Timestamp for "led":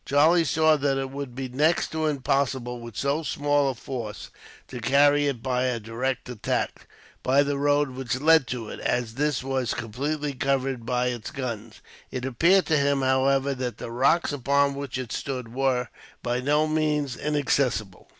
8.19-8.47